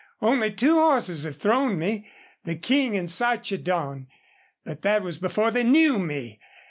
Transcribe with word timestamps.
Only 0.19 0.51
two 0.51 0.77
horses 0.79 1.25
have 1.25 1.37
thrown 1.37 1.77
me, 1.77 2.07
the 2.43 2.55
King 2.55 2.95
and 2.97 3.07
Sarchedon. 3.07 4.07
But 4.65 4.81
that 4.81 5.03
was 5.03 5.19
before 5.19 5.51
they 5.51 5.63
knew 5.63 5.99
me. 5.99 6.39